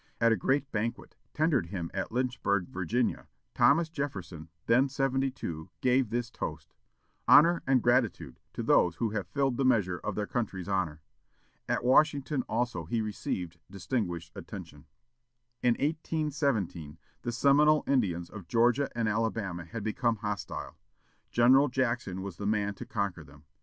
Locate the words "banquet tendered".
0.71-1.67